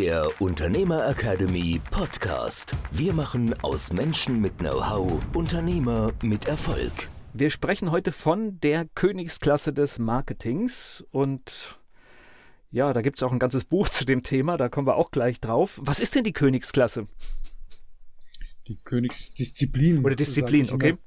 der 0.00 0.28
Unternehmer 0.42 1.08
Academy 1.08 1.80
Podcast. 1.90 2.76
Wir 2.92 3.14
machen 3.14 3.54
aus 3.62 3.94
Menschen 3.94 4.42
mit 4.42 4.58
Know-how 4.58 5.22
Unternehmer 5.34 6.12
mit 6.22 6.44
Erfolg. 6.44 6.92
Wir 7.32 7.48
sprechen 7.48 7.90
heute 7.90 8.12
von 8.12 8.60
der 8.60 8.84
Königsklasse 8.94 9.72
des 9.72 9.98
Marketings 9.98 11.02
und 11.12 11.78
ja, 12.70 12.92
da 12.92 13.00
gibt 13.00 13.16
es 13.16 13.22
auch 13.22 13.32
ein 13.32 13.38
ganzes 13.38 13.64
Buch 13.72 13.88
zu 13.88 14.04
dem 14.04 14.22
Thema, 14.22 14.58
da 14.58 14.68
kommen 14.68 14.86
wir 14.86 14.96
auch 14.96 15.10
gleich 15.10 15.40
drauf. 15.40 15.80
Was 15.82 15.98
ist 15.98 16.14
denn 16.14 16.24
die 16.24 16.34
Königsklasse? 16.34 17.06
Die 18.68 18.76
Königsdisziplin. 18.84 20.04
Oder 20.04 20.14
Disziplin, 20.14 20.70
okay. 20.72 20.98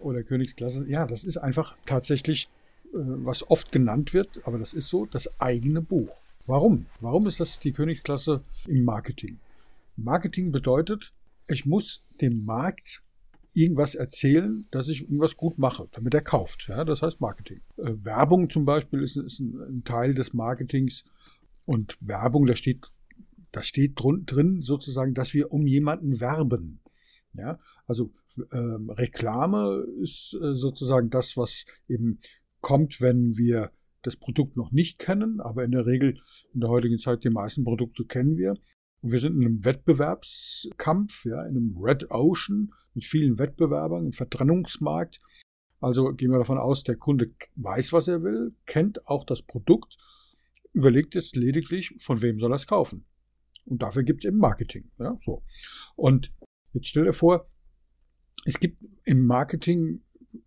Oder 0.00 0.24
Königsklasse. 0.24 0.84
Ja, 0.88 1.06
das 1.06 1.22
ist 1.22 1.36
einfach 1.36 1.76
tatsächlich, 1.86 2.48
äh, 2.86 2.96
was 2.96 3.48
oft 3.48 3.70
genannt 3.70 4.12
wird, 4.12 4.40
aber 4.48 4.58
das 4.58 4.74
ist 4.74 4.88
so, 4.88 5.06
das 5.06 5.40
eigene 5.40 5.80
Buch. 5.80 6.10
Warum? 6.46 6.86
Warum 7.00 7.26
ist 7.26 7.40
das 7.40 7.58
die 7.58 7.72
Königsklasse 7.72 8.44
im 8.66 8.84
Marketing? 8.84 9.38
Marketing 9.96 10.52
bedeutet, 10.52 11.14
ich 11.48 11.64
muss 11.64 12.04
dem 12.20 12.44
Markt 12.44 13.02
irgendwas 13.54 13.94
erzählen, 13.94 14.66
dass 14.70 14.88
ich 14.88 15.02
irgendwas 15.02 15.36
gut 15.36 15.58
mache, 15.58 15.88
damit 15.92 16.12
er 16.12 16.20
kauft. 16.20 16.66
Ja, 16.68 16.84
das 16.84 17.02
heißt 17.02 17.20
Marketing. 17.20 17.60
Äh, 17.76 18.04
Werbung 18.04 18.50
zum 18.50 18.64
Beispiel 18.64 19.00
ist, 19.00 19.16
ist 19.16 19.40
ein, 19.40 19.82
Teil 19.84 20.14
des 20.14 20.34
Marketings 20.34 21.04
und 21.64 21.96
Werbung, 22.00 22.46
da 22.46 22.56
steht, 22.56 22.90
da 23.52 23.62
steht 23.62 23.92
drin 23.96 24.60
sozusagen, 24.60 25.14
dass 25.14 25.32
wir 25.32 25.52
um 25.52 25.66
jemanden 25.66 26.20
werben. 26.20 26.80
Ja, 27.36 27.58
also 27.86 28.12
ähm, 28.52 28.90
Reklame 28.90 29.84
ist 30.00 30.34
äh, 30.40 30.54
sozusagen 30.54 31.10
das, 31.10 31.36
was 31.36 31.64
eben 31.88 32.20
kommt, 32.60 33.00
wenn 33.00 33.36
wir 33.36 33.70
das 34.06 34.16
Produkt 34.16 34.56
noch 34.56 34.70
nicht 34.70 34.98
kennen, 34.98 35.40
aber 35.40 35.64
in 35.64 35.72
der 35.72 35.86
Regel 35.86 36.20
in 36.52 36.60
der 36.60 36.70
heutigen 36.70 36.98
Zeit 36.98 37.24
die 37.24 37.30
meisten 37.30 37.64
Produkte 37.64 38.04
kennen 38.04 38.36
wir. 38.36 38.54
Und 39.00 39.12
wir 39.12 39.18
sind 39.18 39.36
in 39.36 39.44
einem 39.44 39.64
Wettbewerbskampf, 39.64 41.24
ja, 41.24 41.42
in 41.42 41.56
einem 41.56 41.76
Red 41.78 42.10
Ocean 42.10 42.72
mit 42.94 43.04
vielen 43.04 43.38
Wettbewerbern, 43.38 44.06
im 44.06 44.12
Vertrennungsmarkt. 44.12 45.20
Also 45.80 46.12
gehen 46.12 46.30
wir 46.30 46.38
davon 46.38 46.58
aus, 46.58 46.84
der 46.84 46.96
Kunde 46.96 47.34
weiß, 47.56 47.92
was 47.92 48.08
er 48.08 48.22
will, 48.22 48.54
kennt 48.64 49.06
auch 49.06 49.24
das 49.24 49.42
Produkt, 49.42 49.98
überlegt 50.72 51.14
jetzt 51.14 51.36
lediglich, 51.36 51.94
von 51.98 52.22
wem 52.22 52.38
soll 52.38 52.52
er 52.52 52.56
es 52.56 52.66
kaufen. 52.66 53.04
Und 53.66 53.82
dafür 53.82 54.02
gibt 54.02 54.24
es 54.24 54.28
eben 54.28 54.38
Marketing. 54.38 54.90
Ja, 54.98 55.16
so. 55.22 55.42
Und 55.96 56.32
jetzt 56.72 56.88
stell 56.88 57.04
dir 57.04 57.12
vor, 57.12 57.50
es 58.44 58.58
gibt 58.60 58.82
im 59.04 59.26
Marketing 59.26 60.02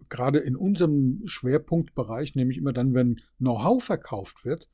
gerade 0.10 0.40
in 0.40 0.56
unserem 0.56 1.22
Schwerpunktbereich, 1.26 2.36
nämlich 2.36 2.58
immer 2.58 2.74
dann, 2.74 2.94
wenn 2.94 3.22
Know-how 3.38 3.84
verkauft 3.84 4.46
wird, 4.46 4.70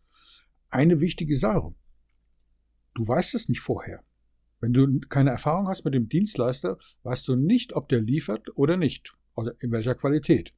eine 0.69 0.99
wichtige 0.99 1.37
Sache. 1.37 1.73
Du 2.93 3.07
weißt 3.07 3.35
es 3.35 3.49
nicht 3.49 3.61
vorher. 3.61 4.03
Wenn 4.59 4.71
du 4.71 4.99
keine 5.09 5.31
Erfahrung 5.31 5.67
hast 5.67 5.83
mit 5.83 5.93
dem 5.93 6.07
Dienstleister, 6.07 6.77
weißt 7.03 7.27
du 7.27 7.35
nicht, 7.35 7.73
ob 7.73 7.89
der 7.89 8.01
liefert 8.01 8.55
oder 8.55 8.77
nicht, 8.77 9.11
oder 9.35 9.55
in 9.59 9.71
welcher 9.71 9.95
Qualität. 9.95 10.53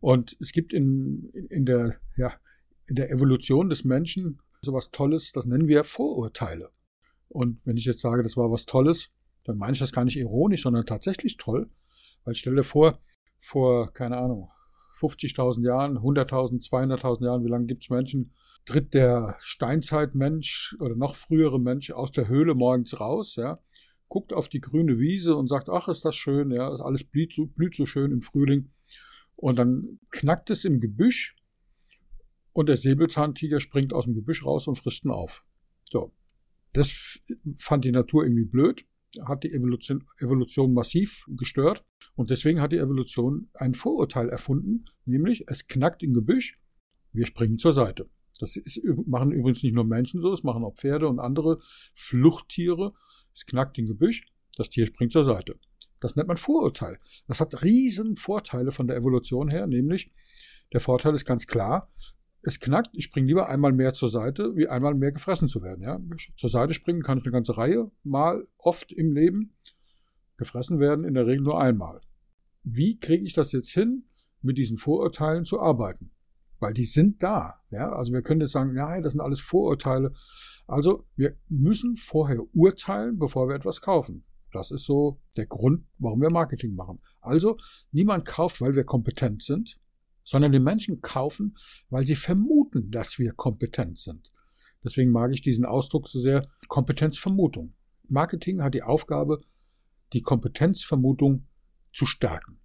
Und 0.00 0.36
es 0.40 0.52
gibt 0.52 0.72
in, 0.72 1.28
in, 1.50 1.64
der, 1.64 1.96
ja, 2.16 2.32
in 2.86 2.94
der 2.94 3.10
Evolution 3.10 3.68
des 3.68 3.84
Menschen 3.84 4.40
sowas 4.62 4.90
Tolles, 4.90 5.32
das 5.32 5.46
nennen 5.46 5.68
wir 5.68 5.84
Vorurteile. 5.84 6.70
Und 7.28 7.60
wenn 7.64 7.76
ich 7.76 7.84
jetzt 7.84 8.00
sage, 8.00 8.22
das 8.22 8.36
war 8.36 8.50
was 8.50 8.66
Tolles, 8.66 9.10
dann 9.44 9.56
meine 9.56 9.74
ich 9.74 9.78
das 9.78 9.92
gar 9.92 10.04
nicht 10.04 10.16
ironisch, 10.16 10.62
sondern 10.62 10.86
tatsächlich 10.86 11.36
toll. 11.36 11.70
Weil 12.24 12.34
stell 12.34 12.54
dir 12.54 12.64
vor, 12.64 13.00
vor, 13.40 13.92
keine 13.92 14.18
Ahnung, 14.18 14.50
50.000 15.00 15.64
Jahren, 15.64 15.98
100.000, 15.98 16.62
200.000 16.68 17.24
Jahren, 17.24 17.44
wie 17.44 17.48
lange 17.48 17.66
gibt 17.66 17.84
es 17.84 17.90
Menschen, 17.90 18.32
tritt 18.66 18.92
der 18.92 19.36
Steinzeitmensch 19.38 20.76
oder 20.78 20.94
noch 20.94 21.14
frühere 21.14 21.58
Mensch 21.58 21.90
aus 21.90 22.12
der 22.12 22.28
Höhle 22.28 22.54
morgens 22.54 23.00
raus, 23.00 23.36
ja, 23.36 23.58
guckt 24.08 24.34
auf 24.34 24.48
die 24.48 24.60
grüne 24.60 24.98
Wiese 24.98 25.34
und 25.36 25.48
sagt, 25.48 25.70
ach, 25.70 25.88
ist 25.88 26.04
das 26.04 26.16
schön, 26.16 26.50
ja, 26.50 26.68
alles 26.68 27.04
blüht 27.04 27.32
so, 27.34 27.46
blüht 27.46 27.74
so 27.74 27.86
schön 27.86 28.12
im 28.12 28.20
Frühling. 28.20 28.70
Und 29.36 29.58
dann 29.58 29.98
knackt 30.10 30.50
es 30.50 30.66
im 30.66 30.80
Gebüsch 30.80 31.34
und 32.52 32.68
der 32.68 32.76
Säbelzahntiger 32.76 33.58
springt 33.58 33.94
aus 33.94 34.04
dem 34.04 34.14
Gebüsch 34.14 34.44
raus 34.44 34.68
und 34.68 34.76
frisst 34.76 35.06
ihn 35.06 35.10
auf. 35.10 35.44
So. 35.84 36.12
Das 36.72 37.20
fand 37.56 37.84
die 37.84 37.90
Natur 37.90 38.24
irgendwie 38.24 38.44
blöd, 38.44 38.84
hat 39.24 39.44
die 39.44 39.52
Evolution, 39.52 40.04
Evolution 40.18 40.72
massiv 40.74 41.24
gestört 41.36 41.84
und 42.20 42.28
deswegen 42.28 42.60
hat 42.60 42.70
die 42.70 42.76
Evolution 42.76 43.48
ein 43.54 43.72
Vorurteil 43.72 44.28
erfunden, 44.28 44.84
nämlich 45.06 45.48
es 45.48 45.68
knackt 45.68 46.02
im 46.02 46.12
Gebüsch, 46.12 46.60
wir 47.14 47.24
springen 47.24 47.56
zur 47.56 47.72
Seite. 47.72 48.10
Das 48.38 48.56
ist, 48.56 48.78
machen 49.06 49.32
übrigens 49.32 49.62
nicht 49.62 49.74
nur 49.74 49.84
Menschen 49.84 50.20
so, 50.20 50.30
es 50.30 50.44
machen 50.44 50.62
auch 50.62 50.74
Pferde 50.74 51.08
und 51.08 51.18
andere 51.18 51.60
Fluchttiere. 51.94 52.92
Es 53.34 53.46
knackt 53.46 53.78
im 53.78 53.86
Gebüsch, 53.86 54.26
das 54.58 54.68
Tier 54.68 54.84
springt 54.84 55.12
zur 55.12 55.24
Seite. 55.24 55.58
Das 55.98 56.14
nennt 56.14 56.28
man 56.28 56.36
Vorurteil. 56.36 56.98
Das 57.26 57.40
hat 57.40 57.62
riesen 57.62 58.16
Vorteile 58.16 58.70
von 58.70 58.86
der 58.86 58.98
Evolution 58.98 59.48
her, 59.48 59.66
nämlich 59.66 60.12
der 60.74 60.80
Vorteil 60.80 61.14
ist 61.14 61.24
ganz 61.24 61.46
klar, 61.46 61.90
es 62.42 62.60
knackt, 62.60 62.90
ich 62.92 63.04
springe 63.04 63.28
lieber 63.28 63.48
einmal 63.48 63.72
mehr 63.72 63.94
zur 63.94 64.10
Seite, 64.10 64.54
wie 64.56 64.68
einmal 64.68 64.94
mehr 64.94 65.12
gefressen 65.12 65.48
zu 65.48 65.62
werden. 65.62 65.82
Ja? 65.82 65.98
Zur 66.36 66.50
Seite 66.50 66.74
springen 66.74 67.00
kann 67.00 67.16
ich 67.16 67.24
eine 67.24 67.32
ganze 67.32 67.56
Reihe 67.56 67.90
mal 68.04 68.46
oft 68.58 68.92
im 68.92 69.12
Leben. 69.12 69.54
Gefressen 70.36 70.80
werden 70.80 71.06
in 71.06 71.14
der 71.14 71.26
Regel 71.26 71.44
nur 71.44 71.58
einmal. 71.58 72.02
Wie 72.62 72.98
kriege 72.98 73.24
ich 73.24 73.32
das 73.32 73.52
jetzt 73.52 73.70
hin, 73.70 74.04
mit 74.42 74.58
diesen 74.58 74.78
Vorurteilen 74.78 75.44
zu 75.44 75.60
arbeiten? 75.60 76.10
weil 76.60 76.74
die 76.74 76.84
sind 76.84 77.22
da. 77.22 77.60
Ja? 77.70 77.90
Also 77.92 78.12
wir 78.12 78.22
können 78.22 78.42
jetzt 78.42 78.52
sagen, 78.52 78.74
nein, 78.74 79.02
das 79.02 79.12
sind 79.12 79.20
alles 79.20 79.40
Vorurteile. 79.40 80.12
Also 80.66 81.06
wir 81.16 81.36
müssen 81.48 81.96
vorher 81.96 82.40
urteilen, 82.54 83.18
bevor 83.18 83.48
wir 83.48 83.56
etwas 83.56 83.80
kaufen. 83.80 84.24
Das 84.52 84.70
ist 84.70 84.84
so 84.84 85.20
der 85.36 85.46
Grund, 85.46 85.84
warum 85.98 86.20
wir 86.20 86.30
Marketing 86.30 86.74
machen. 86.74 87.00
Also 87.20 87.56
niemand 87.92 88.24
kauft, 88.24 88.60
weil 88.60 88.74
wir 88.74 88.84
kompetent 88.84 89.42
sind, 89.42 89.80
sondern 90.22 90.52
die 90.52 90.60
Menschen 90.60 91.00
kaufen, 91.00 91.56
weil 91.88 92.04
sie 92.04 92.16
vermuten, 92.16 92.90
dass 92.90 93.18
wir 93.18 93.32
kompetent 93.32 93.98
sind. 93.98 94.32
Deswegen 94.84 95.10
mag 95.10 95.32
ich 95.32 95.42
diesen 95.42 95.64
Ausdruck 95.64 96.08
so 96.08 96.20
sehr, 96.20 96.48
Kompetenzvermutung. 96.68 97.74
Marketing 98.08 98.62
hat 98.62 98.74
die 98.74 98.82
Aufgabe, 98.82 99.40
die 100.12 100.22
Kompetenzvermutung 100.22 101.46
zu 101.92 102.06
stärken. 102.06 102.60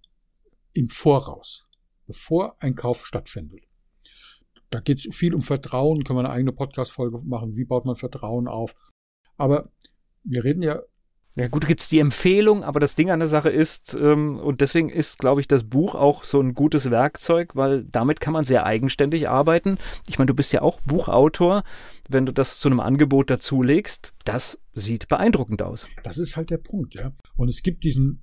Im 0.72 0.88
Voraus, 0.88 1.66
bevor 2.06 2.56
ein 2.60 2.74
Kauf 2.74 3.06
stattfindet 3.06 3.66
da 4.70 4.80
geht 4.80 4.98
es 4.98 5.14
viel 5.14 5.34
um 5.34 5.42
Vertrauen, 5.42 6.04
können 6.04 6.18
wir 6.18 6.24
eine 6.24 6.34
eigene 6.34 6.52
Podcast-Folge 6.52 7.22
machen, 7.24 7.56
wie 7.56 7.64
baut 7.64 7.84
man 7.84 7.96
Vertrauen 7.96 8.48
auf. 8.48 8.74
Aber 9.36 9.70
wir 10.24 10.44
reden 10.44 10.62
ja. 10.62 10.80
Ja, 11.38 11.48
gut, 11.48 11.66
gibt 11.66 11.82
es 11.82 11.90
die 11.90 11.98
Empfehlung, 11.98 12.64
aber 12.64 12.80
das 12.80 12.94
Ding 12.94 13.10
an 13.10 13.18
der 13.18 13.28
Sache 13.28 13.50
ist, 13.50 13.92
ähm, 13.92 14.38
und 14.38 14.62
deswegen 14.62 14.88
ist, 14.88 15.18
glaube 15.18 15.42
ich, 15.42 15.46
das 15.46 15.64
Buch 15.64 15.94
auch 15.94 16.24
so 16.24 16.40
ein 16.40 16.54
gutes 16.54 16.90
Werkzeug, 16.90 17.54
weil 17.54 17.84
damit 17.84 18.20
kann 18.20 18.32
man 18.32 18.42
sehr 18.42 18.64
eigenständig 18.64 19.28
arbeiten. 19.28 19.76
Ich 20.08 20.18
meine, 20.18 20.28
du 20.28 20.34
bist 20.34 20.54
ja 20.54 20.62
auch 20.62 20.80
Buchautor. 20.80 21.62
Wenn 22.08 22.24
du 22.24 22.32
das 22.32 22.58
zu 22.58 22.68
einem 22.68 22.80
Angebot 22.80 23.28
dazulegst, 23.28 24.14
das 24.24 24.58
sieht 24.72 25.08
beeindruckend 25.08 25.60
aus. 25.60 25.88
Das 26.04 26.16
ist 26.16 26.36
halt 26.36 26.48
der 26.48 26.56
Punkt, 26.56 26.94
ja. 26.94 27.12
Und 27.36 27.50
es 27.50 27.62
gibt 27.62 27.84
diesen 27.84 28.22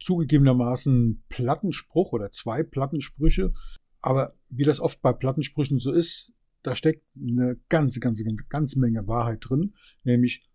zugegebenermaßen 0.00 1.22
Plattenspruch 1.28 2.12
oder 2.12 2.30
zwei 2.30 2.62
Plattensprüche, 2.62 3.52
aber 4.00 4.34
wie 4.48 4.64
das 4.64 4.80
oft 4.80 5.02
bei 5.02 5.12
Plattensprüchen 5.12 5.78
so 5.78 5.92
ist, 5.92 6.32
da 6.62 6.74
steckt 6.74 7.04
eine 7.16 7.58
ganze, 7.68 8.00
ganze, 8.00 8.24
ganze, 8.24 8.44
ganze 8.48 8.78
Menge 8.78 9.06
Wahrheit 9.06 9.38
drin, 9.48 9.74
nämlich 10.04 10.48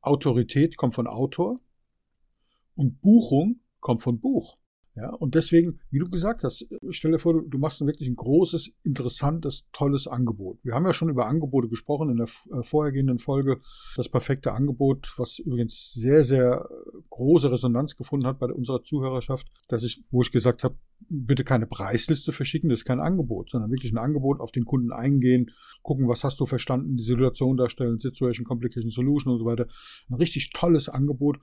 Autorität 0.00 0.76
kommt 0.76 0.94
von 0.94 1.06
Autor 1.06 1.60
und 2.74 3.00
Buchung 3.00 3.60
kommt 3.80 4.02
von 4.02 4.20
Buch. 4.20 4.56
Ja, 4.98 5.10
und 5.10 5.36
deswegen, 5.36 5.78
wie 5.90 6.00
du 6.00 6.10
gesagt 6.10 6.42
hast, 6.42 6.66
stell 6.90 7.12
dir 7.12 7.20
vor, 7.20 7.44
du, 7.46 7.58
machst 7.58 7.80
wirklich 7.80 8.08
ein 8.08 8.16
großes, 8.16 8.72
interessantes, 8.82 9.68
tolles 9.72 10.08
Angebot. 10.08 10.58
Wir 10.64 10.74
haben 10.74 10.86
ja 10.86 10.92
schon 10.92 11.08
über 11.08 11.26
Angebote 11.26 11.68
gesprochen 11.68 12.10
in 12.10 12.16
der 12.16 12.26
äh, 12.52 12.64
vorhergehenden 12.64 13.18
Folge. 13.18 13.60
Das 13.94 14.08
perfekte 14.08 14.52
Angebot, 14.52 15.14
was 15.16 15.38
übrigens 15.38 15.92
sehr, 15.92 16.24
sehr 16.24 16.68
große 17.18 17.50
Resonanz 17.50 17.96
gefunden 17.96 18.26
hat 18.26 18.38
bei 18.38 18.46
unserer 18.46 18.82
Zuhörerschaft, 18.82 19.48
dass 19.68 19.82
ich, 19.82 20.04
wo 20.10 20.22
ich 20.22 20.30
gesagt 20.30 20.62
habe, 20.62 20.78
bitte 21.08 21.42
keine 21.42 21.66
Preisliste 21.66 22.32
verschicken, 22.32 22.70
das 22.70 22.80
ist 22.80 22.84
kein 22.84 23.00
Angebot, 23.00 23.50
sondern 23.50 23.70
wirklich 23.70 23.92
ein 23.92 23.98
Angebot 23.98 24.40
auf 24.40 24.52
den 24.52 24.64
Kunden 24.64 24.92
eingehen, 24.92 25.50
gucken, 25.82 26.08
was 26.08 26.22
hast 26.22 26.38
du 26.38 26.46
verstanden, 26.46 26.96
die 26.96 27.02
Situation 27.02 27.56
darstellen, 27.56 27.98
Situation, 27.98 28.46
Complication 28.46 28.90
Solution 28.90 29.32
und 29.32 29.40
so 29.40 29.44
weiter. 29.44 29.66
Ein 30.08 30.14
richtig 30.14 30.50
tolles 30.50 30.88
Angebot. 30.88 31.38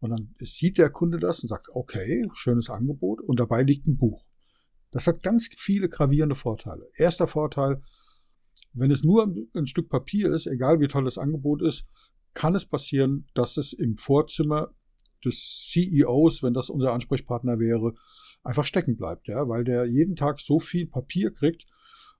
Und 0.00 0.10
dann 0.10 0.34
sieht 0.38 0.78
der 0.78 0.90
Kunde 0.90 1.18
das 1.18 1.40
und 1.40 1.48
sagt, 1.48 1.68
okay, 1.72 2.26
schönes 2.32 2.70
Angebot 2.70 3.20
und 3.20 3.38
dabei 3.38 3.62
liegt 3.62 3.86
ein 3.86 3.98
Buch. 3.98 4.24
Das 4.90 5.06
hat 5.06 5.22
ganz 5.22 5.48
viele 5.56 5.88
gravierende 5.88 6.34
Vorteile. 6.34 6.88
Erster 6.96 7.26
Vorteil, 7.26 7.82
wenn 8.72 8.90
es 8.90 9.04
nur 9.04 9.32
ein 9.54 9.66
Stück 9.66 9.90
Papier 9.90 10.32
ist, 10.32 10.46
egal 10.46 10.80
wie 10.80 10.88
toll 10.88 11.04
das 11.04 11.18
Angebot 11.18 11.62
ist, 11.62 11.84
kann 12.34 12.54
es 12.54 12.64
passieren, 12.64 13.26
dass 13.34 13.58
es 13.58 13.72
im 13.72 13.96
Vorzimmer 13.96 14.74
des 15.24 15.68
CEOs, 15.70 16.42
wenn 16.42 16.54
das 16.54 16.70
unser 16.70 16.92
Ansprechpartner 16.92 17.58
wäre, 17.58 17.94
einfach 18.42 18.64
stecken 18.64 18.96
bleibt, 18.96 19.28
ja, 19.28 19.48
weil 19.48 19.64
der 19.64 19.86
jeden 19.86 20.16
Tag 20.16 20.40
so 20.40 20.58
viel 20.58 20.86
Papier 20.86 21.32
kriegt 21.32 21.66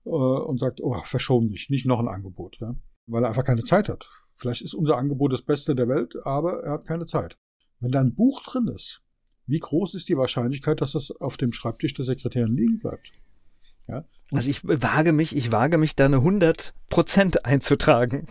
äh, 0.05 0.09
und 0.09 0.59
sagt, 0.59 0.81
oh, 0.81 0.95
verschoben 1.03 1.47
nicht, 1.47 1.69
nicht 1.69 1.85
noch 1.85 1.99
ein 1.99 2.07
Angebot, 2.07 2.59
ja, 2.59 2.75
weil 3.07 3.23
er 3.23 3.29
einfach 3.29 3.45
keine 3.45 3.63
Zeit 3.63 3.89
hat. 3.89 4.09
Vielleicht 4.35 4.61
ist 4.61 4.73
unser 4.73 4.97
Angebot 4.97 5.31
das 5.31 5.41
Beste 5.41 5.75
der 5.75 5.87
Welt, 5.87 6.15
aber 6.25 6.63
er 6.63 6.73
hat 6.73 6.85
keine 6.85 7.05
Zeit. 7.05 7.37
Wenn 7.79 7.91
da 7.91 7.99
ein 7.99 8.15
Buch 8.15 8.43
drin 8.43 8.67
ist, 8.67 9.01
wie 9.45 9.59
groß 9.59 9.93
ist 9.95 10.09
die 10.09 10.17
Wahrscheinlichkeit, 10.17 10.81
dass 10.81 10.93
das 10.93 11.11
auf 11.11 11.37
dem 11.37 11.51
Schreibtisch 11.51 11.93
der 11.93 12.05
Sekretärin 12.05 12.55
liegen 12.55 12.79
bleibt? 12.79 13.11
Ja? 13.87 14.05
Also 14.31 14.49
ich 14.49 14.63
wage 14.63 15.11
mich, 15.11 15.35
ich 15.35 15.51
wage 15.51 15.77
mich 15.77 15.95
da 15.95 16.05
eine 16.05 16.17
100 16.17 16.73
Prozent 16.89 17.45
einzutragen. 17.45 18.25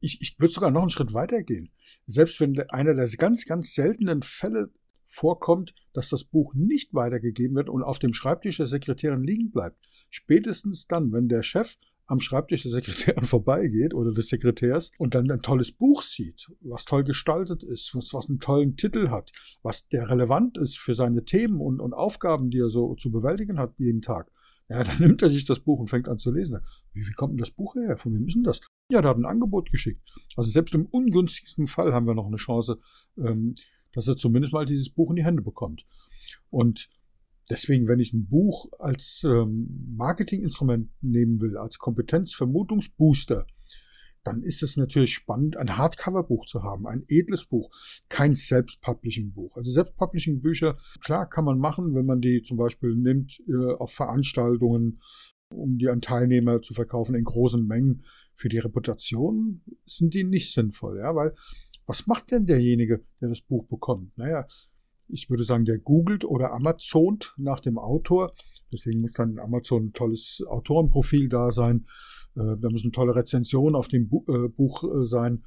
Ich, 0.00 0.20
ich 0.20 0.38
würde 0.38 0.52
sogar 0.52 0.70
noch 0.70 0.82
einen 0.82 0.90
Schritt 0.90 1.14
weiter 1.14 1.42
gehen. 1.42 1.70
Selbst 2.06 2.40
wenn 2.40 2.58
einer 2.70 2.94
der 2.94 3.08
ganz, 3.16 3.44
ganz 3.44 3.74
seltenen 3.74 4.22
Fälle 4.22 4.70
vorkommt, 5.06 5.74
dass 5.92 6.08
das 6.08 6.24
Buch 6.24 6.54
nicht 6.54 6.94
weitergegeben 6.94 7.56
wird 7.56 7.68
und 7.68 7.82
auf 7.82 7.98
dem 7.98 8.14
Schreibtisch 8.14 8.56
der 8.56 8.66
Sekretärin 8.66 9.22
liegen 9.22 9.50
bleibt. 9.50 9.78
Spätestens 10.10 10.86
dann, 10.86 11.12
wenn 11.12 11.28
der 11.28 11.42
Chef 11.42 11.76
am 12.06 12.20
Schreibtisch 12.20 12.62
der 12.62 12.72
Sekretärin 12.72 13.24
vorbeigeht 13.24 13.94
oder 13.94 14.12
des 14.12 14.28
Sekretärs 14.28 14.90
und 14.98 15.14
dann 15.14 15.30
ein 15.30 15.42
tolles 15.42 15.72
Buch 15.72 16.02
sieht, 16.02 16.50
was 16.60 16.84
toll 16.84 17.04
gestaltet 17.04 17.62
ist, 17.62 17.94
was, 17.94 18.12
was 18.12 18.28
einen 18.28 18.40
tollen 18.40 18.76
Titel 18.76 19.08
hat, 19.10 19.32
was 19.62 19.88
der 19.88 20.10
relevant 20.10 20.58
ist 20.58 20.78
für 20.78 20.94
seine 20.94 21.24
Themen 21.24 21.60
und, 21.60 21.80
und 21.80 21.94
Aufgaben, 21.94 22.50
die 22.50 22.58
er 22.58 22.68
so 22.68 22.94
zu 22.94 23.10
bewältigen 23.10 23.58
hat 23.58 23.74
jeden 23.78 24.02
Tag. 24.02 24.30
Ja, 24.68 24.82
dann 24.82 24.98
nimmt 25.00 25.22
er 25.22 25.30
sich 25.30 25.44
das 25.44 25.60
Buch 25.60 25.78
und 25.78 25.88
fängt 25.88 26.08
an 26.08 26.18
zu 26.18 26.30
lesen. 26.30 26.60
Wie, 26.92 27.06
wie 27.06 27.12
kommt 27.12 27.32
denn 27.32 27.38
das 27.38 27.50
Buch 27.50 27.74
her? 27.74 27.96
Von 27.96 28.14
wem 28.14 28.26
ist 28.26 28.36
denn 28.36 28.44
das? 28.44 28.60
Ja, 28.90 29.00
da 29.00 29.10
hat 29.10 29.16
ein 29.16 29.24
Angebot 29.24 29.70
geschickt. 29.70 30.02
Also 30.36 30.50
selbst 30.50 30.74
im 30.74 30.86
ungünstigsten 30.86 31.66
Fall 31.66 31.94
haben 31.94 32.06
wir 32.06 32.14
noch 32.14 32.26
eine 32.26 32.36
Chance, 32.36 32.78
ähm, 33.16 33.54
dass 33.92 34.08
er 34.08 34.16
zumindest 34.16 34.52
mal 34.52 34.66
dieses 34.66 34.90
Buch 34.90 35.10
in 35.10 35.16
die 35.16 35.24
Hände 35.24 35.42
bekommt. 35.42 35.86
Und 36.50 36.90
deswegen, 37.48 37.88
wenn 37.88 38.00
ich 38.00 38.12
ein 38.12 38.28
Buch 38.28 38.66
als 38.78 39.22
ähm, 39.24 39.94
Marketinginstrument 39.96 40.90
nehmen 41.00 41.40
will, 41.40 41.56
als 41.56 41.78
Kompetenzvermutungsbooster, 41.78 43.46
dann 44.22 44.42
ist 44.42 44.62
es 44.62 44.76
natürlich 44.76 45.14
spannend, 45.14 45.56
ein 45.56 45.76
Hardcover-Buch 45.76 46.46
zu 46.46 46.62
haben, 46.62 46.86
ein 46.86 47.04
edles 47.08 47.44
Buch, 47.44 47.70
kein 48.08 48.34
Selbstpublishing-Buch. 48.34 49.56
Also 49.56 49.70
Selbstpublishing-Bücher, 49.70 50.78
klar 51.00 51.28
kann 51.28 51.44
man 51.44 51.58
machen, 51.58 51.94
wenn 51.94 52.06
man 52.06 52.20
die 52.20 52.42
zum 52.42 52.56
Beispiel 52.56 52.94
nimmt 52.94 53.42
äh, 53.48 53.74
auf 53.74 53.92
Veranstaltungen, 53.92 55.00
um 55.50 55.76
die 55.78 55.88
an 55.88 56.00
Teilnehmer 56.00 56.62
zu 56.62 56.74
verkaufen 56.74 57.14
in 57.14 57.24
großen 57.24 57.66
Mengen. 57.66 58.04
Für 58.34 58.48
die 58.48 58.58
Reputation 58.58 59.62
sind 59.86 60.14
die 60.14 60.24
nicht 60.24 60.52
sinnvoll, 60.52 60.98
ja, 60.98 61.14
weil 61.14 61.34
was 61.86 62.06
macht 62.06 62.30
denn 62.30 62.46
derjenige, 62.46 63.04
der 63.20 63.28
das 63.28 63.40
Buch 63.40 63.66
bekommt? 63.66 64.16
Naja, 64.16 64.46
ich 65.08 65.28
würde 65.28 65.44
sagen, 65.44 65.64
der 65.64 65.78
googelt 65.78 66.24
oder 66.24 66.52
Amazont 66.52 67.34
nach 67.36 67.60
dem 67.60 67.78
Autor. 67.78 68.32
Deswegen 68.72 69.00
muss 69.00 69.12
dann 69.12 69.38
Amazon 69.38 69.86
ein 69.86 69.92
tolles 69.92 70.42
Autorenprofil 70.46 71.28
da 71.28 71.50
sein. 71.50 71.86
Äh, 72.36 72.56
da 72.58 72.70
müssen 72.70 72.92
tolle 72.92 73.14
Rezensionen 73.14 73.74
auf 73.74 73.88
dem 73.88 74.04
äh, 74.04 74.48
Buch 74.48 74.82
äh, 74.84 75.04
sein. 75.04 75.44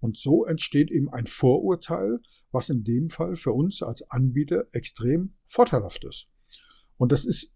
Und 0.00 0.16
so 0.16 0.44
entsteht 0.44 0.90
eben 0.90 1.10
ein 1.10 1.26
Vorurteil, 1.26 2.20
was 2.52 2.68
in 2.68 2.84
dem 2.84 3.08
Fall 3.08 3.36
für 3.36 3.52
uns 3.52 3.82
als 3.82 4.02
Anbieter 4.10 4.64
extrem 4.72 5.34
vorteilhaft 5.44 6.04
ist. 6.04 6.28
Und 6.96 7.12
das 7.12 7.24
ist, 7.24 7.54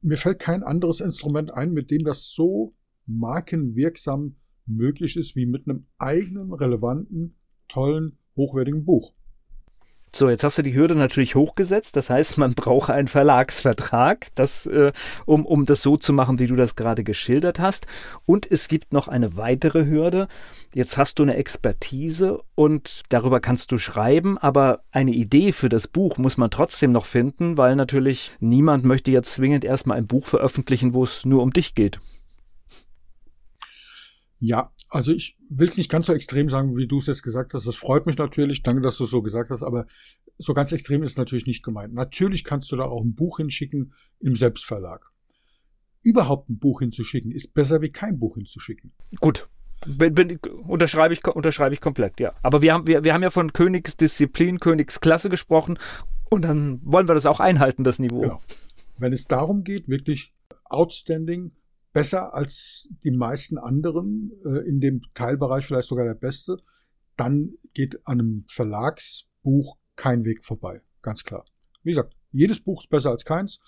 mir 0.00 0.16
fällt 0.16 0.38
kein 0.38 0.62
anderes 0.62 1.00
Instrument 1.00 1.52
ein, 1.52 1.72
mit 1.72 1.90
dem 1.90 2.04
das 2.04 2.30
so 2.30 2.72
markenwirksam 3.08 4.36
möglich 4.66 5.16
ist, 5.16 5.34
wie 5.34 5.46
mit 5.46 5.68
einem 5.68 5.86
eigenen, 5.98 6.52
relevanten, 6.52 7.34
tollen, 7.68 8.18
hochwertigen 8.36 8.84
Buch. 8.84 9.14
So, 10.14 10.30
jetzt 10.30 10.42
hast 10.42 10.56
du 10.56 10.62
die 10.62 10.74
Hürde 10.74 10.94
natürlich 10.94 11.34
hochgesetzt. 11.34 11.94
Das 11.94 12.08
heißt, 12.08 12.38
man 12.38 12.54
braucht 12.54 12.90
einen 12.90 13.08
Verlagsvertrag, 13.08 14.28
das, 14.34 14.64
äh, 14.66 14.92
um, 15.26 15.44
um 15.44 15.66
das 15.66 15.82
so 15.82 15.96
zu 15.96 16.12
machen, 16.12 16.38
wie 16.38 16.46
du 16.46 16.56
das 16.56 16.76
gerade 16.76 17.04
geschildert 17.04 17.60
hast. 17.60 17.86
Und 18.24 18.50
es 18.50 18.68
gibt 18.68 18.92
noch 18.92 19.08
eine 19.08 19.36
weitere 19.36 19.86
Hürde. 19.86 20.28
Jetzt 20.74 20.96
hast 20.96 21.18
du 21.18 21.24
eine 21.24 21.36
Expertise 21.36 22.40
und 22.54 23.02
darüber 23.10 23.40
kannst 23.40 23.70
du 23.70 23.78
schreiben, 23.78 24.38
aber 24.38 24.80
eine 24.90 25.12
Idee 25.12 25.52
für 25.52 25.68
das 25.68 25.86
Buch 25.86 26.16
muss 26.16 26.38
man 26.38 26.50
trotzdem 26.50 26.92
noch 26.92 27.06
finden, 27.06 27.58
weil 27.58 27.76
natürlich 27.76 28.32
niemand 28.40 28.84
möchte 28.84 29.10
jetzt 29.10 29.34
zwingend 29.34 29.64
erstmal 29.64 29.98
ein 29.98 30.06
Buch 30.06 30.24
veröffentlichen, 30.24 30.94
wo 30.94 31.04
es 31.04 31.26
nur 31.26 31.42
um 31.42 31.52
dich 31.52 31.74
geht. 31.74 32.00
Ja, 34.40 34.72
also 34.88 35.12
ich 35.12 35.36
will 35.48 35.68
es 35.68 35.76
nicht 35.76 35.90
ganz 35.90 36.06
so 36.06 36.12
extrem 36.12 36.48
sagen, 36.48 36.76
wie 36.76 36.86
du 36.86 36.98
es 36.98 37.06
jetzt 37.06 37.22
gesagt 37.22 37.54
hast. 37.54 37.66
Das 37.66 37.76
freut 37.76 38.06
mich 38.06 38.16
natürlich. 38.18 38.62
Danke, 38.62 38.82
dass 38.82 38.96
du 38.96 39.04
es 39.04 39.10
so 39.10 39.22
gesagt 39.22 39.50
hast. 39.50 39.62
Aber 39.62 39.86
so 40.38 40.54
ganz 40.54 40.72
extrem 40.72 41.02
ist 41.02 41.18
natürlich 41.18 41.46
nicht 41.46 41.64
gemeint. 41.64 41.92
Natürlich 41.92 42.44
kannst 42.44 42.70
du 42.70 42.76
da 42.76 42.84
auch 42.84 43.02
ein 43.02 43.14
Buch 43.14 43.38
hinschicken 43.38 43.92
im 44.20 44.36
Selbstverlag. 44.36 45.10
Überhaupt 46.04 46.48
ein 46.48 46.58
Buch 46.58 46.78
hinzuschicken 46.80 47.32
ist 47.32 47.54
besser 47.54 47.82
wie 47.82 47.90
kein 47.90 48.20
Buch 48.20 48.36
hinzuschicken. 48.36 48.92
Gut, 49.18 49.48
bin, 49.86 50.14
bin, 50.14 50.38
unterschreibe, 50.66 51.14
ich, 51.14 51.26
unterschreibe 51.26 51.74
ich 51.74 51.80
komplett, 51.80 52.20
ja. 52.20 52.34
Aber 52.42 52.62
wir 52.62 52.72
haben, 52.72 52.86
wir, 52.86 53.04
wir 53.04 53.14
haben 53.14 53.22
ja 53.22 53.30
von 53.30 53.52
Königsdisziplin, 53.52 54.60
Königsklasse 54.60 55.28
gesprochen 55.28 55.78
und 56.30 56.42
dann 56.42 56.80
wollen 56.84 57.08
wir 57.08 57.14
das 57.14 57.26
auch 57.26 57.40
einhalten, 57.40 57.84
das 57.84 57.98
Niveau. 57.98 58.20
Genau. 58.20 58.40
Wenn 58.96 59.12
es 59.12 59.26
darum 59.26 59.64
geht, 59.64 59.88
wirklich 59.88 60.32
outstanding, 60.64 61.52
besser 61.92 62.34
als 62.34 62.88
die 63.04 63.10
meisten 63.10 63.58
anderen, 63.58 64.32
äh, 64.44 64.68
in 64.68 64.80
dem 64.80 65.00
Teilbereich 65.14 65.66
vielleicht 65.66 65.88
sogar 65.88 66.04
der 66.04 66.14
beste, 66.14 66.58
dann 67.16 67.52
geht 67.74 68.06
an 68.06 68.20
einem 68.20 68.44
Verlagsbuch 68.48 69.78
kein 69.96 70.24
Weg 70.24 70.44
vorbei. 70.44 70.82
Ganz 71.02 71.24
klar. 71.24 71.44
Wie 71.82 71.90
gesagt, 71.90 72.14
jedes 72.30 72.60
Buch 72.60 72.82
ist 72.82 72.90
besser 72.90 73.10
als 73.10 73.24
keins. 73.24 73.60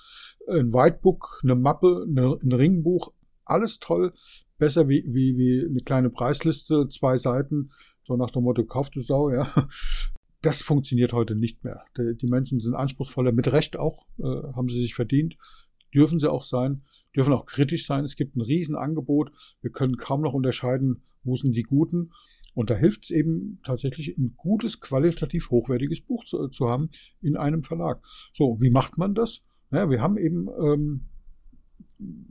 Ein 0.49 0.73
Whitebook, 0.73 1.41
eine 1.43 1.57
Mappe, 1.57 2.07
ein 2.09 2.53
Ringbuch, 2.53 3.13
alles 3.45 3.79
toll. 3.79 4.13
Besser 4.59 4.89
wie, 4.89 5.05
wie, 5.07 5.37
wie 5.37 5.67
eine 5.67 5.81
kleine 5.81 6.11
Preisliste, 6.11 6.87
zwei 6.89 7.17
Seiten, 7.17 7.73
so 8.03 8.17
nach 8.17 8.31
dem 8.31 8.43
Motto, 8.43 8.65
kauf 8.65 8.91
du 8.91 9.01
Sau, 9.01 9.31
ja. 9.31 9.51
Das 10.43 10.63
funktioniert 10.63 11.13
heute 11.13 11.35
nicht 11.35 11.65
mehr. 11.65 11.85
Die 11.99 12.27
Menschen 12.27 12.61
sind 12.61 12.75
anspruchsvoller, 12.75 13.31
mit 13.31 13.53
Recht 13.53 13.77
auch, 13.77 14.07
äh, 14.19 14.23
haben 14.55 14.71
sie 14.71 14.81
sich 14.81 14.95
verdient, 14.95 15.37
dürfen 15.95 16.19
sie 16.19 16.31
auch 16.31 16.45
sein 16.45 16.83
dürfen 17.15 17.33
auch 17.33 17.47
kritisch 17.47 17.87
sein. 17.87 18.05
Es 18.05 18.17
gibt 18.17 18.37
ein 18.37 18.43
Riesenangebot. 18.43 19.33
Wir 19.61 19.71
können 19.71 19.97
kaum 19.97 20.21
noch 20.21 20.35
unterscheiden, 20.35 21.03
wo 21.23 21.37
sind 21.37 21.55
die 21.57 21.63
Guten. 21.63 22.13
Und 22.55 22.71
da 22.71 22.75
hilft 22.75 23.05
es 23.05 23.11
eben 23.11 23.61
tatsächlich, 23.65 24.17
ein 24.19 24.35
gutes, 24.37 24.81
qualitativ 24.81 25.51
hochwertiges 25.51 26.01
Buch 26.01 26.25
zu, 26.25 26.49
zu, 26.49 26.69
haben 26.69 26.91
in 27.23 27.37
einem 27.37 27.63
Verlag. 27.63 28.03
So, 28.33 28.61
wie 28.61 28.71
macht 28.71 28.99
man 28.99 29.15
das? 29.15 29.43
Naja, 29.71 29.89
wir 29.89 30.01
haben 30.01 30.19
eben 30.19 30.49
ähm, 30.61 31.05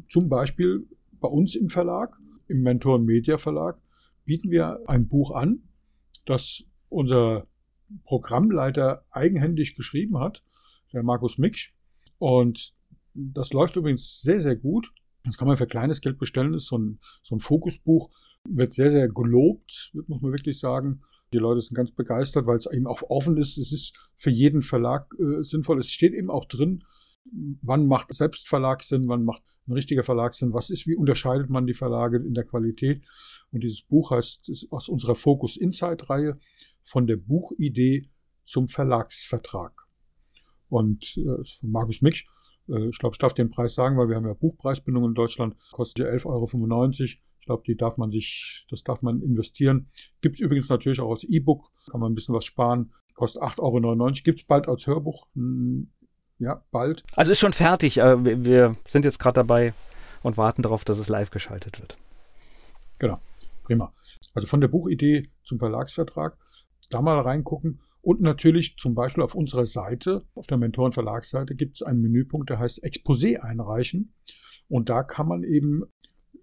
zum 0.10 0.28
Beispiel 0.28 0.88
bei 1.20 1.28
uns 1.28 1.56
im 1.56 1.70
Verlag, 1.70 2.18
im 2.48 2.62
Mentor 2.62 3.00
Media 3.00 3.38
Verlag, 3.38 3.82
bieten 4.26 4.52
wir 4.52 4.82
ein 4.88 5.08
Buch 5.08 5.32
an, 5.32 5.64
das 6.26 6.64
unser 6.90 7.48
Programmleiter 8.04 9.06
eigenhändig 9.12 9.76
geschrieben 9.76 10.20
hat, 10.20 10.44
der 10.94 11.04
Markus 11.04 11.38
Miksch. 11.38 11.74
Und 12.18 12.74
das 13.34 13.54
läuft 13.54 13.76
übrigens 13.76 14.22
sehr, 14.22 14.42
sehr 14.42 14.56
gut. 14.56 14.92
Das 15.26 15.38
kann 15.38 15.48
man 15.48 15.58
für 15.58 15.68
kleines 15.68 16.02
Geld 16.02 16.18
bestellen. 16.18 16.54
Das 16.54 16.64
ist 16.64 16.70
so 16.70 16.78
ein, 16.78 17.00
so 17.24 17.36
ein 17.36 17.40
Fokusbuch. 17.40 18.10
Wird 18.46 18.74
sehr, 18.74 18.90
sehr 18.90 19.10
gelobt, 19.10 19.92
muss 20.08 20.22
man 20.22 20.32
wirklich 20.32 20.60
sagen. 20.60 21.02
Die 21.34 21.38
Leute 21.38 21.62
sind 21.62 21.76
ganz 21.76 21.92
begeistert, 21.92 22.48
weil 22.48 22.58
es 22.58 22.66
eben 22.72 22.88
auch 22.88 23.04
offen 23.04 23.38
ist. 23.38 23.58
Es 23.58 23.72
ist 23.72 23.94
für 24.16 24.30
jeden 24.30 24.62
Verlag 24.62 25.14
äh, 25.20 25.44
sinnvoll. 25.44 25.80
Es 25.80 25.90
steht 25.90 26.14
eben 26.14 26.32
auch 26.32 26.46
drin, 26.46 26.84
wann 27.62 27.86
macht 27.86 28.14
Selbstverlag 28.14 28.82
Sinn, 28.82 29.08
wann 29.08 29.26
macht 29.26 29.44
ein 29.68 29.74
richtiger 29.74 30.04
Verlag 30.04 30.34
Sinn, 30.34 30.54
was 30.54 30.70
ist, 30.70 30.88
wie 30.88 30.96
unterscheidet 30.96 31.50
man 31.50 31.68
die 31.68 31.74
Verlage 31.74 32.18
in 32.18 32.34
der 32.34 32.46
Qualität. 32.46 33.06
Und 33.52 33.64
dieses 33.64 33.84
Buch 33.84 34.12
heißt 34.12 34.50
ist 34.50 34.72
aus 34.72 34.90
unserer 34.90 35.16
Focus 35.16 35.58
Insight 35.58 36.10
Reihe 36.10 36.40
von 36.82 37.06
der 37.06 37.18
Buchidee 37.18 38.10
zum 38.46 38.68
Verlagsvertrag. 38.68 39.84
Und 40.70 41.18
äh, 41.18 41.44
von 41.44 41.72
Markus 41.72 42.02
Miksch 42.02 42.26
ich 42.90 43.00
glaube, 43.00 43.14
ich 43.14 43.20
darf 43.20 43.34
den 43.34 43.50
Preis 43.50 43.74
sagen, 43.76 43.98
weil 43.98 44.10
wir 44.10 44.16
haben 44.16 44.28
ja 44.28 44.34
Buchpreisbindung 44.34 45.06
in 45.06 45.14
Deutschland, 45.14 45.56
kostet 45.72 46.06
ja 46.06 46.12
11,95 46.14 46.26
Euro. 46.28 46.88
Ich 46.92 47.46
glaube, 47.46 47.64
die 47.66 47.76
darf 47.76 47.98
man 47.98 48.12
sich, 48.12 48.66
das 48.70 48.84
darf 48.84 49.02
man 49.02 49.22
investieren. 49.22 49.90
Gibt 50.22 50.36
es 50.36 50.42
übrigens 50.42 50.70
natürlich 50.70 51.00
auch 51.00 51.10
als 51.10 51.24
E-Book, 51.24 51.72
kann 51.90 52.00
man 52.00 52.12
ein 52.12 52.16
bisschen 52.16 52.36
was 52.36 52.46
sparen. 52.46 52.94
Kostet 53.16 53.42
8,99 53.42 53.60
Euro. 53.60 54.12
Gibt 54.24 54.40
es 54.40 54.46
bald 54.46 54.68
als 54.68 54.88
Hörbuch. 54.88 55.28
Hm, 55.34 55.90
ja, 56.38 56.64
bald. 56.72 57.04
Also 57.16 57.32
ist 57.32 57.40
schon 57.40 57.54
fertig. 57.54 57.98
Äh, 57.98 58.46
wir 58.46 58.76
sind 58.86 59.04
jetzt 59.04 59.20
gerade 59.20 59.36
dabei 59.36 59.74
und 60.24 60.38
warten 60.38 60.62
darauf, 60.62 60.86
dass 60.86 61.00
es 61.00 61.10
live 61.10 61.32
geschaltet 61.32 61.80
wird. 61.80 61.98
Genau. 63.00 63.20
Prima. 63.64 63.94
Also 64.34 64.48
von 64.48 64.62
der 64.62 64.68
Buchidee 64.68 65.30
zum 65.44 65.60
Verlagsvertrag. 65.60 66.38
Da 66.90 67.02
mal 67.02 67.20
reingucken. 67.20 67.80
Und 68.02 68.22
natürlich 68.22 68.78
zum 68.78 68.96
Beispiel 68.96 69.24
auf 69.24 69.36
unserer 69.36 69.66
Seite, 69.66 70.24
auf 70.34 70.48
der 70.48 70.58
Mentoren 70.58 70.92
Verlagsseite, 70.92 71.56
gibt 71.56 71.78
es 71.78 71.82
einen 71.82 72.02
Menüpunkt, 72.02 72.50
der 72.50 72.60
heißt 72.60 72.84
Exposé 72.84 73.38
einreichen. 73.38 74.14
Und 74.68 74.90
da 74.90 75.04
kann 75.04 75.28
man 75.28 75.44
eben 75.44 75.84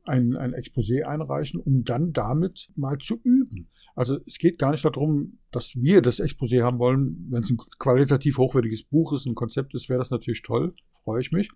ein, 0.05 0.37
ein 0.37 0.55
Exposé 0.55 1.03
einreichen, 1.03 1.61
um 1.61 1.85
dann 1.85 2.13
damit 2.13 2.71
mal 2.77 2.99
zu 2.99 3.21
üben. 3.23 3.69
Also 3.95 4.19
es 4.27 4.39
geht 4.39 4.59
gar 4.59 4.71
nicht 4.73 4.85
darum, 4.85 5.39
dass 5.51 5.75
wir 5.75 6.03
das 6.03 6.21
Exposé 6.21 6.63
haben 6.63 6.79
wollen. 6.79 7.27
Wenn 7.31 7.43
es 7.43 7.51
ein 7.51 7.57
qualitativ 7.79 8.39
hochwertiges 8.39 8.85
Buch 8.85 9.13
ist, 9.13 9.27
ein 9.27 9.35
Konzept 9.35 9.75
ist, 9.75 9.89
wäre 9.89 9.99
das 9.99 10.11
natürlich 10.11 10.43
toll, 10.43 10.75
freue 11.03 11.21
ich 11.21 11.33
mich. 11.33 11.51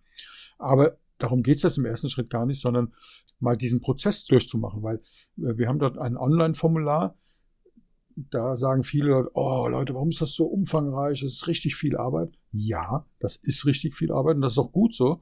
Aber 0.58 0.98
darum 1.18 1.42
geht 1.42 1.56
es 1.56 1.62
das 1.62 1.78
im 1.78 1.84
ersten 1.84 2.08
Schritt 2.08 2.30
gar 2.30 2.46
nicht, 2.46 2.60
sondern 2.60 2.92
mal 3.38 3.56
diesen 3.56 3.80
Prozess 3.80 4.24
durchzumachen, 4.24 4.82
weil 4.82 5.00
wir 5.36 5.68
haben 5.68 5.78
dort 5.78 5.98
ein 5.98 6.16
Online-Formular, 6.16 7.16
da 8.30 8.56
sagen 8.56 8.82
viele 8.82 9.10
Leute, 9.10 9.30
oh 9.34 9.68
Leute, 9.68 9.94
warum 9.94 10.10
ist 10.10 10.20
das 10.20 10.32
so 10.32 10.46
umfangreich? 10.46 11.20
Das 11.20 11.32
ist 11.32 11.46
richtig 11.46 11.76
viel 11.76 11.96
Arbeit. 11.96 12.30
Ja, 12.52 13.06
das 13.18 13.36
ist 13.36 13.66
richtig 13.66 13.94
viel 13.94 14.12
Arbeit 14.12 14.36
und 14.36 14.42
das 14.42 14.52
ist 14.52 14.58
auch 14.58 14.72
gut 14.72 14.94
so. 14.94 15.20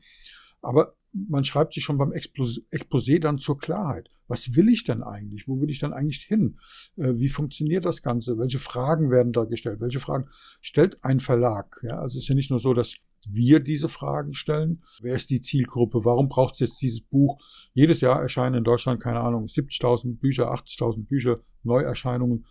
Aber 0.62 0.94
man 1.12 1.44
schreibt 1.44 1.74
sich 1.74 1.84
schon 1.84 1.98
beim 1.98 2.12
Exposé 2.12 3.20
dann 3.20 3.38
zur 3.38 3.58
Klarheit. 3.58 4.10
Was 4.26 4.54
will 4.56 4.68
ich 4.68 4.84
denn 4.84 5.02
eigentlich? 5.02 5.48
Wo 5.48 5.60
will 5.60 5.70
ich 5.70 5.78
dann 5.78 5.92
eigentlich 5.92 6.22
hin? 6.22 6.58
Äh, 6.96 7.14
wie 7.14 7.28
funktioniert 7.28 7.84
das 7.84 8.02
Ganze? 8.02 8.38
Welche 8.38 8.58
Fragen 8.58 9.10
werden 9.10 9.32
da 9.32 9.44
gestellt? 9.44 9.80
Welche 9.80 10.00
Fragen 10.00 10.28
stellt 10.60 11.02
ein 11.04 11.20
Verlag? 11.20 11.80
Ja, 11.82 11.98
also 11.98 12.18
es 12.18 12.24
ist 12.24 12.28
ja 12.28 12.34
nicht 12.34 12.50
nur 12.50 12.58
so, 12.58 12.74
dass 12.74 12.96
wir 13.26 13.60
diese 13.60 13.88
Fragen 13.88 14.34
stellen. 14.34 14.82
Wer 15.00 15.14
ist 15.14 15.30
die 15.30 15.40
Zielgruppe? 15.40 16.04
Warum 16.04 16.28
braucht 16.28 16.54
es 16.54 16.60
jetzt 16.60 16.82
dieses 16.82 17.00
Buch? 17.00 17.40
Jedes 17.74 18.00
Jahr 18.00 18.20
erscheinen 18.20 18.56
in 18.56 18.64
Deutschland, 18.64 19.00
keine 19.00 19.20
Ahnung, 19.20 19.46
70.000 19.46 20.20
Bücher, 20.20 20.52
80.000 20.52 21.08
Bücher, 21.08 21.40
Neuerscheinungen. 21.62 22.46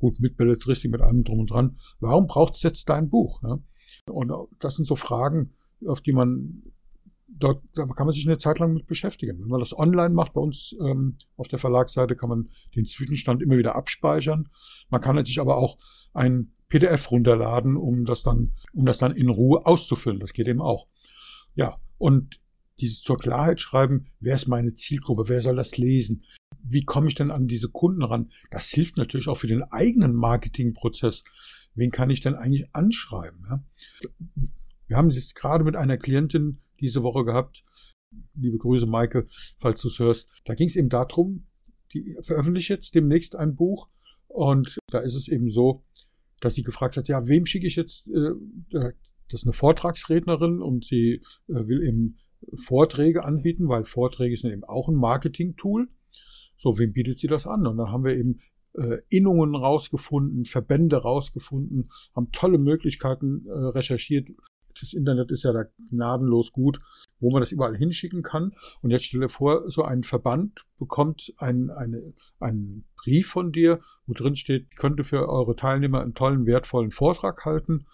Gut, 0.00 0.18
mit 0.18 0.36
Belletristik, 0.36 0.90
mit 0.90 1.02
allem 1.02 1.22
drum 1.22 1.40
und 1.40 1.50
dran. 1.50 1.78
Warum 2.00 2.26
braucht 2.26 2.56
es 2.56 2.62
jetzt 2.62 2.88
dein 2.88 3.10
Buch? 3.10 3.40
Ja? 3.42 3.58
Und 4.06 4.32
das 4.58 4.74
sind 4.74 4.88
so 4.88 4.96
Fragen, 4.96 5.52
auf 5.86 6.00
die 6.00 6.12
man 6.12 6.62
dort 7.38 7.62
da 7.74 7.84
kann 7.84 8.06
man 8.06 8.14
sich 8.14 8.26
eine 8.26 8.38
Zeit 8.38 8.58
lang 8.58 8.72
mit 8.72 8.86
beschäftigen. 8.86 9.38
Wenn 9.38 9.48
man 9.48 9.60
das 9.60 9.76
online 9.76 10.14
macht, 10.14 10.32
bei 10.32 10.40
uns 10.40 10.74
ähm, 10.80 11.16
auf 11.36 11.48
der 11.48 11.58
Verlagsseite 11.58 12.16
kann 12.16 12.28
man 12.28 12.48
den 12.74 12.86
Zwischenstand 12.86 13.42
immer 13.42 13.56
wieder 13.56 13.76
abspeichern. 13.76 14.48
Man 14.88 15.00
kann 15.00 15.24
sich 15.24 15.40
aber 15.40 15.56
auch 15.56 15.78
ein 16.12 16.52
PDF 16.68 17.10
runterladen, 17.10 17.76
um 17.76 18.04
das 18.04 18.22
dann, 18.22 18.52
um 18.72 18.84
das 18.84 18.98
dann 18.98 19.14
in 19.14 19.28
Ruhe 19.28 19.64
auszufüllen. 19.66 20.20
Das 20.20 20.32
geht 20.32 20.48
eben 20.48 20.60
auch. 20.60 20.86
Ja, 21.54 21.78
und 21.98 22.40
dieses 22.80 23.02
zur 23.02 23.18
Klarheit 23.18 23.60
schreiben, 23.60 24.06
wer 24.20 24.34
ist 24.34 24.48
meine 24.48 24.74
Zielgruppe, 24.74 25.28
wer 25.28 25.40
soll 25.40 25.56
das 25.56 25.76
lesen, 25.76 26.24
wie 26.62 26.84
komme 26.84 27.08
ich 27.08 27.14
denn 27.14 27.30
an 27.30 27.48
diese 27.48 27.68
Kunden 27.68 28.02
ran, 28.02 28.30
das 28.50 28.68
hilft 28.68 28.96
natürlich 28.96 29.28
auch 29.28 29.36
für 29.36 29.46
den 29.46 29.62
eigenen 29.62 30.14
Marketingprozess. 30.14 31.24
Wen 31.74 31.90
kann 31.90 32.10
ich 32.10 32.20
denn 32.20 32.34
eigentlich 32.34 32.74
anschreiben? 32.74 33.44
Ja? 33.48 33.64
Wir 34.86 34.96
haben 34.96 35.08
es 35.08 35.14
jetzt 35.14 35.34
gerade 35.34 35.64
mit 35.64 35.76
einer 35.76 35.96
Klientin 35.96 36.60
diese 36.80 37.02
Woche 37.02 37.24
gehabt. 37.24 37.64
Liebe 38.34 38.58
Grüße, 38.58 38.86
Maike, 38.86 39.26
falls 39.58 39.80
du 39.82 39.88
es 39.88 39.98
hörst. 39.98 40.28
Da 40.44 40.54
ging 40.54 40.68
es 40.68 40.76
eben 40.76 40.88
darum, 40.88 41.46
die 41.92 42.16
veröffentlicht 42.22 42.68
jetzt 42.68 42.94
demnächst 42.94 43.36
ein 43.36 43.54
Buch 43.54 43.88
und 44.26 44.78
da 44.88 44.98
ist 45.00 45.14
es 45.14 45.28
eben 45.28 45.50
so, 45.50 45.84
dass 46.40 46.54
sie 46.54 46.62
gefragt 46.62 46.96
hat, 46.96 47.08
ja, 47.08 47.28
wem 47.28 47.46
schicke 47.46 47.66
ich 47.66 47.76
jetzt, 47.76 48.08
äh, 48.08 48.30
das 49.28 49.42
ist 49.42 49.44
eine 49.44 49.52
Vortragsrednerin 49.52 50.60
und 50.60 50.84
sie 50.84 51.22
äh, 51.48 51.66
will 51.68 51.82
eben 51.82 52.18
Vorträge 52.54 53.24
anbieten, 53.24 53.68
weil 53.68 53.84
Vorträge 53.84 54.36
sind 54.36 54.52
eben 54.52 54.64
auch 54.64 54.88
ein 54.88 54.94
Marketing-Tool. 54.94 55.88
So, 56.60 56.78
wem 56.78 56.92
bietet 56.92 57.18
sie 57.18 57.26
das 57.26 57.46
an? 57.46 57.66
Und 57.66 57.78
dann 57.78 57.90
haben 57.90 58.04
wir 58.04 58.14
eben 58.14 58.40
äh, 58.74 58.98
Innungen 59.08 59.54
rausgefunden, 59.54 60.44
Verbände 60.44 60.98
rausgefunden, 60.98 61.90
haben 62.14 62.30
tolle 62.32 62.58
Möglichkeiten 62.58 63.46
äh, 63.46 63.52
recherchiert, 63.52 64.28
das 64.80 64.92
Internet 64.92 65.30
ist 65.30 65.42
ja 65.42 65.52
da 65.52 65.64
gnadenlos 65.90 66.52
gut, 66.52 66.78
wo 67.18 67.30
man 67.30 67.40
das 67.40 67.50
überall 67.50 67.76
hinschicken 67.76 68.22
kann. 68.22 68.52
Und 68.82 68.90
jetzt 68.90 69.06
stell 69.06 69.20
dir 69.20 69.28
vor, 69.28 69.68
so 69.68 69.82
ein 69.82 70.04
Verband 70.04 70.66
bekommt 70.78 71.34
ein, 71.38 71.70
eine, 71.70 72.14
einen 72.38 72.84
Brief 72.96 73.28
von 73.28 73.50
dir, 73.50 73.80
wo 74.06 74.12
drin 74.12 74.36
steht, 74.36 74.76
könnte 74.76 75.02
für 75.02 75.28
eure 75.28 75.56
Teilnehmer 75.56 76.02
einen 76.02 76.14
tollen, 76.14 76.46
wertvollen 76.46 76.92
Vortrag 76.92 77.44
halten 77.44 77.86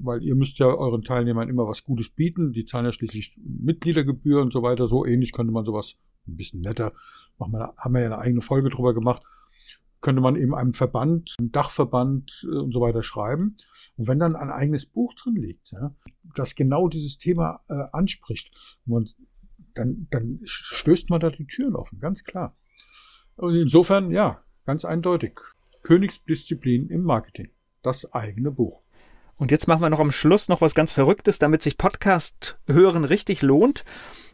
weil 0.00 0.22
ihr 0.22 0.34
müsst 0.34 0.58
ja 0.58 0.66
euren 0.66 1.02
Teilnehmern 1.02 1.48
immer 1.48 1.66
was 1.66 1.84
Gutes 1.84 2.08
bieten. 2.08 2.52
Die 2.52 2.64
zahlen 2.64 2.86
ja 2.86 2.92
schließlich 2.92 3.36
Mitgliedergebühr 3.36 4.40
und 4.40 4.52
so 4.52 4.62
weiter. 4.62 4.86
So 4.86 5.04
ähnlich 5.04 5.32
könnte 5.32 5.52
man 5.52 5.64
sowas 5.64 5.96
ein 6.28 6.36
bisschen 6.36 6.60
netter 6.60 6.92
haben 7.38 7.52
wir 7.52 8.00
ja 8.00 8.06
eine 8.06 8.18
eigene 8.18 8.40
Folge 8.40 8.68
drüber 8.68 8.94
gemacht 8.94 9.22
könnte 10.00 10.20
man 10.20 10.36
eben 10.36 10.54
einem 10.54 10.72
Verband, 10.72 11.34
einem 11.38 11.50
Dachverband 11.50 12.46
äh, 12.50 12.56
und 12.56 12.72
so 12.72 12.80
weiter 12.80 13.02
schreiben. 13.02 13.56
Und 13.96 14.08
wenn 14.08 14.18
dann 14.18 14.36
ein 14.36 14.50
eigenes 14.50 14.86
Buch 14.86 15.14
drin 15.14 15.36
liegt, 15.36 15.72
ja, 15.72 15.94
das 16.36 16.54
genau 16.54 16.88
dieses 16.88 17.18
Thema 17.18 17.60
äh, 17.68 17.84
anspricht, 17.92 18.50
man, 18.84 19.08
dann, 19.74 20.06
dann 20.10 20.40
stößt 20.44 21.10
man 21.10 21.20
da 21.20 21.30
die 21.30 21.46
Türen 21.46 21.74
offen, 21.74 21.98
ganz 21.98 22.24
klar. 22.24 22.56
Und 23.36 23.54
insofern, 23.54 24.10
ja, 24.10 24.42
ganz 24.66 24.84
eindeutig. 24.84 25.40
Königsdisziplin 25.82 26.88
im 26.88 27.02
Marketing. 27.02 27.50
Das 27.82 28.12
eigene 28.12 28.50
Buch. 28.50 28.82
Und 29.38 29.52
jetzt 29.52 29.68
machen 29.68 29.80
wir 29.80 29.90
noch 29.90 30.00
am 30.00 30.10
Schluss 30.10 30.48
noch 30.48 30.60
was 30.60 30.74
ganz 30.74 30.92
Verrücktes, 30.92 31.38
damit 31.38 31.62
sich 31.62 31.78
Podcast 31.78 32.58
hören 32.66 33.04
richtig 33.04 33.40
lohnt. 33.42 33.84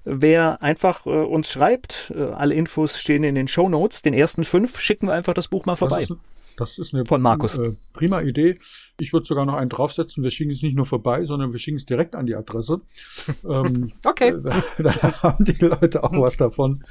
Wer 0.04 0.62
einfach 0.62 1.06
äh, 1.06 1.10
uns 1.10 1.50
schreibt, 1.50 2.12
äh, 2.14 2.22
alle 2.24 2.54
Infos 2.54 2.98
stehen 2.98 3.22
in 3.22 3.34
den 3.34 3.48
Show 3.48 3.68
Notes. 3.68 4.02
Den 4.02 4.14
ersten 4.14 4.44
fünf 4.44 4.80
schicken 4.80 5.06
wir 5.08 5.14
einfach 5.14 5.34
das 5.34 5.48
Buch 5.48 5.66
mal 5.66 5.76
vorbei. 5.76 6.00
Das 6.00 6.10
ist, 6.10 6.18
das 6.56 6.78
ist 6.78 6.94
eine 6.94 7.04
Von 7.04 7.22
Markus. 7.22 7.56
Äh, 7.56 7.72
prima 7.92 8.20
Idee. 8.22 8.58
Ich 9.00 9.12
würde 9.12 9.26
sogar 9.26 9.44
noch 9.44 9.54
einen 9.54 9.70
draufsetzen. 9.70 10.22
Wir 10.22 10.30
schicken 10.30 10.50
es 10.50 10.62
nicht 10.62 10.76
nur 10.76 10.86
vorbei, 10.86 11.24
sondern 11.24 11.52
wir 11.52 11.58
schicken 11.58 11.78
es 11.78 11.86
direkt 11.86 12.16
an 12.16 12.26
die 12.26 12.34
Adresse. 12.34 12.80
ähm, 13.48 13.92
okay. 14.04 14.32
Da, 14.78 15.22
haben 15.22 15.44
die 15.44 15.64
Leute 15.64 16.04
auch 16.04 16.12
was 16.12 16.36
davon. 16.36 16.84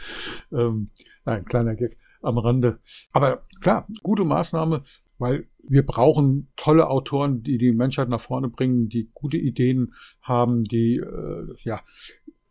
Ähm, 0.52 0.90
nein, 1.26 1.46
kleiner 1.46 1.76
Gag 1.76 1.98
am 2.22 2.38
Rande. 2.38 2.80
Aber 3.12 3.42
klar, 3.62 3.88
gute 4.02 4.24
Maßnahme, 4.24 4.84
weil 5.24 5.48
wir 5.66 5.86
brauchen 5.86 6.50
tolle 6.58 6.90
Autoren, 6.90 7.44
die 7.44 7.58
die 7.58 7.72
Menschheit 7.72 8.10
nach 8.10 8.20
vorne 8.20 8.50
bringen, 8.50 8.90
die 8.90 9.10
gute 9.14 9.38
Ideen 9.38 9.94
haben, 10.22 10.64
die 10.64 10.98
äh, 10.98 11.54
ja 11.64 11.82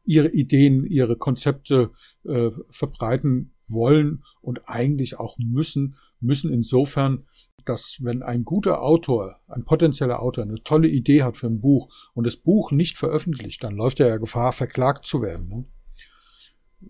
ihre 0.05 0.33
Ideen, 0.33 0.87
ihre 0.87 1.17
Konzepte 1.17 1.91
äh, 2.25 2.50
verbreiten 2.71 3.52
wollen 3.69 4.25
und 4.41 4.69
eigentlich 4.71 5.21
auch 5.21 5.37
müssen, 5.38 5.97
müssen 6.19 6.50
insofern, 6.50 7.26
dass 7.67 7.99
wenn 8.00 8.23
ein 8.23 8.45
guter 8.45 8.81
Autor, 8.81 9.41
ein 9.47 9.64
potenzieller 9.64 10.23
Autor 10.23 10.45
eine 10.45 10.62
tolle 10.64 10.88
Idee 10.88 11.23
hat 11.23 11.37
für 11.37 11.49
ein 11.49 11.61
Buch 11.61 11.93
und 12.14 12.26
das 12.26 12.38
Buch 12.38 12.73
nicht 12.73 12.97
veröffentlicht, 12.97 13.62
dann 13.62 13.76
läuft 13.76 14.00
er 14.00 14.09
ja 14.09 14.17
Gefahr, 14.17 14.52
verklagt 14.55 15.05
zu 15.05 15.21
werden. 15.21 15.49
Ne? 15.49 15.64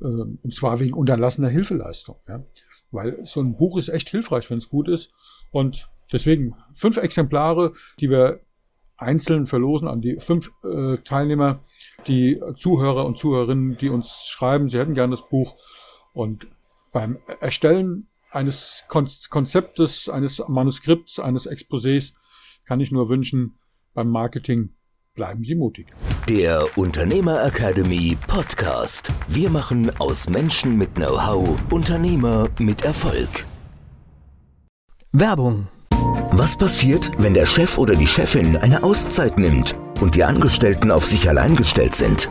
Ähm, 0.00 0.38
und 0.40 0.54
zwar 0.54 0.78
wegen 0.78 0.94
unterlassener 0.94 1.48
Hilfeleistung. 1.48 2.16
Ja? 2.28 2.46
Weil 2.92 3.26
so 3.26 3.40
ein 3.40 3.56
Buch 3.56 3.76
ist 3.76 3.88
echt 3.88 4.10
hilfreich, 4.10 4.48
wenn 4.48 4.58
es 4.58 4.68
gut 4.68 4.86
ist. 4.86 5.12
Und 5.52 5.88
deswegen 6.12 6.56
fünf 6.74 6.96
Exemplare, 6.96 7.74
die 8.00 8.10
wir 8.10 8.40
einzeln 8.96 9.46
verlosen 9.46 9.88
an 9.88 10.00
die 10.00 10.18
fünf 10.18 10.50
äh, 10.64 10.96
Teilnehmer, 10.98 11.60
die 12.06 12.40
Zuhörer 12.56 13.04
und 13.04 13.18
Zuhörerinnen, 13.18 13.76
die 13.76 13.88
uns 13.88 14.26
schreiben, 14.26 14.68
sie 14.68 14.78
hätten 14.78 14.94
gerne 14.94 15.12
das 15.12 15.28
Buch. 15.28 15.56
Und 16.12 16.48
beim 16.92 17.18
Erstellen 17.40 18.08
eines 18.30 18.84
Konzeptes, 18.88 20.08
eines 20.08 20.42
Manuskripts, 20.48 21.20
eines 21.20 21.48
Exposés 21.48 22.14
kann 22.64 22.80
ich 22.80 22.90
nur 22.90 23.08
wünschen, 23.08 23.58
beim 23.94 24.08
Marketing 24.08 24.70
bleiben 25.14 25.42
Sie 25.42 25.54
mutig. 25.54 25.94
Der 26.28 26.66
Unternehmer 26.76 27.44
Academy 27.44 28.16
Podcast. 28.26 29.12
Wir 29.28 29.50
machen 29.50 29.90
aus 29.98 30.28
Menschen 30.28 30.78
mit 30.78 30.94
Know-how 30.94 31.60
Unternehmer 31.70 32.48
mit 32.58 32.82
Erfolg. 32.82 33.46
Werbung 35.14 35.68
was 36.34 36.56
passiert, 36.56 37.10
wenn 37.18 37.34
der 37.34 37.44
Chef 37.44 37.76
oder 37.76 37.94
die 37.94 38.06
Chefin 38.06 38.56
eine 38.56 38.82
Auszeit 38.82 39.38
nimmt 39.38 39.76
und 40.00 40.14
die 40.14 40.24
Angestellten 40.24 40.90
auf 40.90 41.04
sich 41.04 41.28
allein 41.28 41.56
gestellt 41.56 41.94
sind? 41.94 42.30